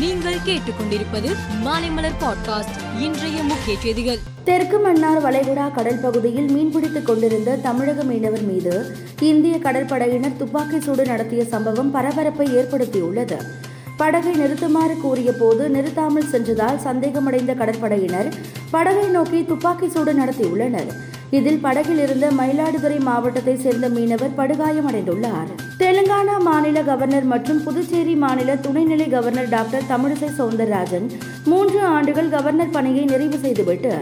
நீங்கள் 0.00 0.36
கேட்டுக்கொண்டிருப்பது 0.46 1.30
மாலைமலர் 1.64 2.18
பாட்காஸ்ட் 2.20 3.00
இன்றைய 3.00 3.42
முக்கிய 3.42 3.76
செய்திகள். 3.78 4.18
தெற்கு 4.44 4.78
மன்னார் 4.78 5.24
வளைகுடா 5.24 5.70
கடல் 5.70 5.98
பகுதியில் 5.98 6.56
மீன்பிடித்துக் 6.56 7.02
கொண்டிருந்த 7.02 7.56
தமிழக 7.56 8.02
மீனவர் 8.02 8.42
மீது 8.42 8.96
இந்திய 9.20 9.56
கடற்படையினர் 9.56 10.36
துப்பாக்கி 10.36 10.80
சூடு 10.80 11.04
நடத்திய 11.04 11.44
சம்பவம் 11.44 11.90
பரபரப்பை 11.90 12.46
ஏற்படுத்தியுள்ளது. 12.56 13.36
படகை 13.96 14.32
நிறுத்துமாறு 14.40 15.00
கூறிய 15.00 15.32
போது 15.32 15.68
நிறுத்தாமல் 15.68 16.28
சென்றதால் 16.28 16.78
சந்தேகமடைந்த 16.78 17.54
கடற்படையினர் 17.54 18.32
படகை 18.70 19.06
நோக்கி 19.06 19.44
துப்பாக்கி 19.44 19.88
சூடு 19.88 20.12
நடத்தியுள்ளனர். 20.12 20.92
இதில் 21.38 21.60
படகில் 21.64 22.00
இருந்த 22.04 22.26
மயிலாடுதுறை 22.38 22.96
மாவட்டத்தை 23.08 23.54
சேர்ந்த 23.64 23.86
மீனவர் 23.96 24.32
படுகாயமடைந்துள்ளார். 24.38 25.50
தெலுங்கானா 25.82 26.36
மாநில 26.48 26.78
கவர்னர் 26.88 27.26
மற்றும் 27.32 27.60
புதுச்சேரி 27.66 28.14
மாநில 28.24 28.56
துணைநிலை 28.64 29.06
கவர்னர் 29.14 29.52
டாக்டர் 29.54 29.86
தமிழிசை 29.92 30.30
சவுந்தரராஜன் 30.38 31.06
மூன்று 31.50 31.80
ஆண்டுகள் 31.96 32.32
கவர்னர் 32.34 32.74
பணியை 32.78 33.04
நிறைவு 33.12 33.38
செய்துவிட்டு 33.44 33.92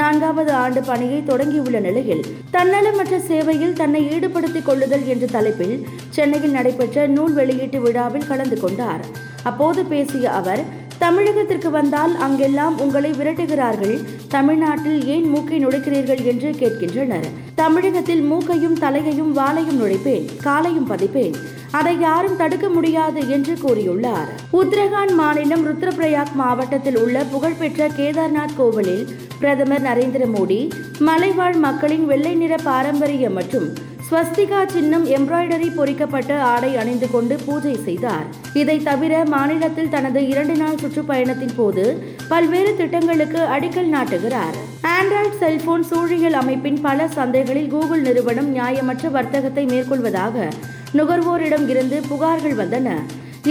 நான்காவது 0.00 0.52
ஆண்டு 0.62 0.80
பணியை 0.90 1.18
தொடங்கியுள்ள 1.30 1.78
நிலையில் 1.86 2.22
தன்னலமற்ற 2.52 3.16
சேவையில் 3.30 3.78
தன்னை 3.80 4.02
ஈடுபடுத்திக் 4.14 4.68
கொள்ளுதல் 4.68 5.06
என்ற 5.14 5.26
தலைப்பில் 5.36 5.76
சென்னையில் 6.16 6.56
நடைபெற்ற 6.58 7.06
நூல் 7.16 7.34
வெளியீட்டு 7.40 7.80
விழாவில் 7.80 8.30
கலந்து 8.30 8.58
கொண்டார். 8.60 9.04
அப்போது 9.50 9.80
பேசிய 9.92 10.24
அவர் 10.40 10.62
தமிழகத்திற்கு 11.02 11.70
வந்தால் 11.70 12.16
அங்கெல்லாம் 12.16 12.80
உங்களை 12.80 13.10
விரட்டுகிறார்கள். 13.10 13.96
தமிழ்நாட்டில் 14.28 15.06
ஏன் 15.06 15.24
மூக்கை 15.28 15.66
நுழைக்கிறீர்கள் 15.66 16.24
என்று 16.24 16.50
கேட்கின்றனர். 16.50 17.26
தமிழகத்தில் 17.54 18.20
மூக்கையும் 18.20 18.78
தலையையும் 18.78 19.36
வாளையும் 19.36 19.80
நுழைப்பேன் 19.80 20.26
காலையும் 20.42 20.90
பதிப்பேன். 20.90 21.36
அதை 21.70 21.98
யாரும் 21.98 22.36
தடுக்க 22.36 22.68
முடியாது 22.68 23.28
என்று 23.28 23.54
கூறியுள்ளார். 23.54 24.30
உத்தரகாண்ட் 24.52 25.14
மாநிலம் 25.14 25.66
ருத்ரபிரயாக் 25.66 26.34
மாவட்டத்தில் 26.34 26.98
உள்ள 26.98 27.24
புகழ்பெற்ற 27.24 27.88
கேதார்நாத் 27.88 28.56
கோவிலில் 28.56 29.04
பிரதமர் 29.38 29.82
நரேந்திர 29.82 30.24
மோடி 30.34 30.70
மலைவாழ் 30.98 31.54
மக்களின் 31.54 32.06
வெள்ளை 32.06 32.34
நிற 32.34 32.56
பாரம்பரிய 32.62 33.30
மற்றும் 33.30 33.68
ஸ்வஸ்திகா 34.12 34.58
சின்னம் 34.72 35.04
எம்ப்ராய்டரி 35.16 35.68
பொறிக்கப்பட்ட 35.76 36.32
ஆடை 36.48 36.70
அணிந்து 36.80 37.06
கொண்டு 37.12 37.34
பூஜை 37.44 37.72
செய்தார். 37.84 38.26
இதை 38.60 38.74
தவிர 38.88 39.22
மாநிலத்தில் 39.34 39.88
தனது 39.94 40.20
இரண்டு 40.32 40.54
நாள் 40.62 40.80
சுற்றுப்பயணத்தின் 40.82 41.54
போது 41.56 41.84
பல்வேறு 42.32 42.72
திட்டங்களுக்கு 42.80 43.40
அடிக்கல் 43.54 43.88
நாட்டுகிறார். 43.94 44.56
ஆண்ட்ராய்டு 44.96 45.38
செல்போன் 45.42 45.86
சூழியல் 45.90 46.36
அமைப்பின் 46.40 46.78
பல 46.86 47.06
சந்தைகளில் 47.16 47.70
கூகுள் 47.74 48.04
நிறுவனம் 48.08 48.50
நியாயமற்ற 48.56 49.12
வர்த்தகத்தை 49.16 49.64
மேற்கொள்வதாக 49.72 50.50
நுகர்வோரிடம் 50.98 51.66
இருந்து 51.74 52.00
புகார்கள் 52.10 52.58
வந்தன. 52.62 52.98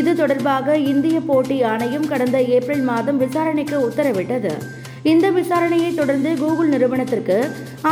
இது 0.00 0.14
தொடர்பாக 0.20 0.76
இந்திய 0.92 1.20
போட்டி 1.30 1.58
ஆணையம் 1.72 2.06
கடந்த 2.12 2.40
ஏப்ரல் 2.58 2.84
மாதம் 2.90 3.22
விசாரணைக்கு 3.24 3.78
உத்தரவிட்டது. 3.88 4.54
இந்த 5.02 5.26
விசாரணையை 5.30 5.90
தொடர்ந்து 5.94 6.30
கூகுள் 6.40 6.70
நிறுவனத்திற்கு 6.72 7.36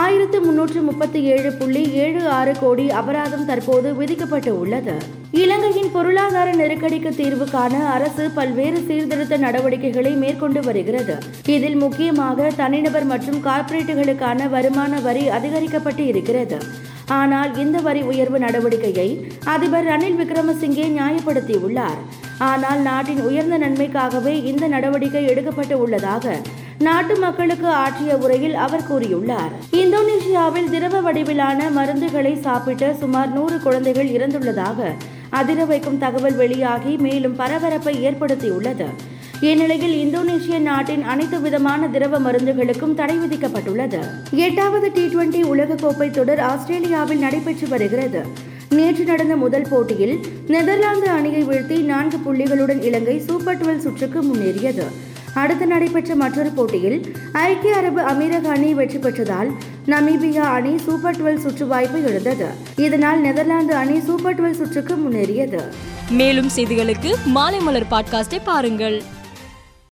ஆயிரத்து 0.00 0.38
முன்னூற்று 0.46 0.80
முப்பத்தி 0.88 1.20
ஏழு 1.34 1.50
புள்ளி 1.52 1.82
ஏழு 2.04 2.22
ஆறு 2.28 2.52
கோடி 2.60 2.84
அபராதம் 3.00 3.46
தற்போது 3.50 3.94
விதிக்கப்பட்டு 3.94 4.52
உள்ளது. 4.62 4.96
இலங்கையின் 5.42 5.90
பொருளாதார 5.94 6.48
நெருக்கடிக்கு 6.54 7.10
தீர்வு 7.20 7.46
காண 7.54 7.74
அரசு 7.94 8.30
பல்வேறு 8.30 8.80
சீர்திருத்த 8.88 9.36
நடவடிக்கைகளை 9.36 10.12
மேற்கொண்டு 10.12 10.62
வருகிறது. 10.68 11.16
இதில் 11.54 11.78
முக்கியமாக 11.84 12.50
தனிநபர் 12.60 13.08
மற்றும் 13.12 13.40
கார்ப்பரேட்டுகளுக்கான 13.48 14.50
வருமான 14.56 15.00
வரி 15.08 15.24
அதிகரிக்கப்பட்டு 15.38 16.06
இருக்கிறது. 16.06 16.60
ஆனால் 17.06 17.56
இந்த 17.56 17.78
வரி 17.80 18.02
உயர்வு 18.02 18.38
நடவடிக்கையை 18.38 19.08
அதிபர் 19.54 19.86
ரணில் 19.92 20.18
விக்ரமசிங்கே 20.22 20.86
நியாயப்படுத்தியுள்ளார். 20.98 22.00
ஆனால் 22.38 22.80
நாட்டின் 22.80 23.22
உயர்ந்த 23.28 23.58
நன்மைக்காகவே 23.58 24.34
இந்த 24.52 24.64
நடவடிக்கை 24.68 25.26
எடுக்கப்பட்டு 25.26 25.76
உள்ளதாக 25.84 26.36
நாட்டு 26.86 27.18
மக்களுக்கு 27.18 27.68
ஆற்றிய 27.68 28.16
உரையில் 28.16 28.54
அவர் 28.54 28.84
கூறியுள்ளார். 28.90 29.52
இந்தோனேஷியாவில் 29.70 30.68
திரவ 30.70 31.00
வடிவிலான 31.00 31.70
மருந்துகளை 31.76 32.40
சாப்பிட்ட 32.40 32.94
சுமார் 32.94 33.32
நூறு 33.32 33.56
குழந்தைகள் 33.60 34.08
இறந்துள்ளதாக 34.08 34.90
அதிர 35.30 35.64
வைக்கும் 35.64 35.98
தகவல் 35.98 36.36
வெளியாகி 36.36 36.96
மேலும் 36.96 37.34
பரபரப்பை 37.36 37.94
ஏற்படுத்தியுள்ளது. 38.08 38.86
இந்நிலையில் 39.40 39.96
இந்தோனேஷிய 40.04 40.58
நாட்டின் 40.58 41.02
அனைத்து 41.02 41.40
விதமான 41.40 41.88
திரவ 41.88 42.20
மருந்துகளுக்கும் 42.20 42.94
தடை 42.94 43.18
விதிக்கப்பட்டுள்ளது. 43.18 44.00
எட்டாவது 44.30 44.92
டி 44.92 45.06
டுவெண்டி 45.06 45.42
உலகக்கோப்பை 45.54 46.10
தொடர் 46.10 46.38
ஆஸ்திரேலியாவில் 46.38 47.18
நடைபெற்று 47.18 47.68
வருகிறது. 47.68 48.22
நேற்று 48.70 49.04
நடந்த 49.04 49.36
முதல் 49.36 49.68
போட்டியில் 49.70 50.16
நெதர்லாந்து 50.46 51.08
அணியை 51.08 51.44
வீழ்த்தி 51.44 51.76
நான்கு 51.82 52.18
புள்ளிகளுடன் 52.26 52.82
இலங்கை 52.82 53.18
சூப்பர் 53.20 53.60
டுவெல் 53.60 53.84
சுற்றுக்கு 53.86 54.22
முன்னேறியது. 54.22 54.86
அடுத்து 55.40 55.66
நடைபெற்ற 55.66 56.12
மற்றொரு 56.14 56.50
போட்டியில் 56.50 56.98
ஐக்கிய 57.32 57.76
அரபு 57.76 58.00
அமீரக 58.12 58.46
அணி 58.56 58.70
வெற்றி 58.74 58.98
பெற்றதால் 58.98 59.50
நமீபியா 59.92 60.44
அணி 60.56 60.72
சூப்பர் 60.86 61.18
டுவெல் 61.18 61.42
சுற்று 61.44 61.66
வாய்ப்பு 61.66 62.00
எழுந்தது 62.02 62.48
இதனால் 62.86 63.20
நெதர்லாந்து 63.20 63.74
அணி 63.74 63.98
சூப்பர் 64.00 64.36
டுவெல் 64.38 64.58
சுற்றுக்கு 64.60 64.96
முன்னேறியது. 64.96 65.60
மேலும் 66.10 66.50
செய்திகளுக்கு 66.56 67.12
மாலை 67.36 67.60
மலர் 67.60 67.90
பாட்காஸ்டை 67.90 68.40
பாருங்கள். 68.44 68.98